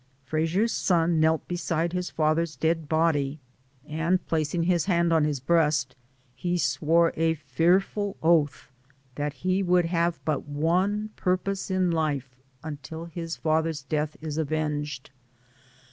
[0.25, 3.39] Frasier's son knelt beside his father's dead body,
[3.85, 5.95] and placing his hand on his breast,
[6.33, 8.71] he swore a fearful oath
[9.13, 15.11] that he would have but one purpose in life until his father's death is avenged.